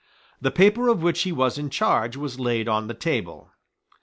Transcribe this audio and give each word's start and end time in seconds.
The 0.41 0.49
paper 0.49 0.87
of 0.87 1.03
which 1.03 1.21
he 1.21 1.31
was 1.31 1.59
in 1.59 1.69
charge 1.69 2.17
was 2.17 2.39
laid 2.39 2.67
on 2.67 2.87
the 2.87 2.95
table. 2.95 3.51